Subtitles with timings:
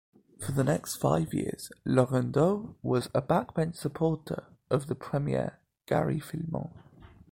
[0.43, 6.71] For the next five years, Laurendeau was a backbench supporter of Premier Gary Filmon.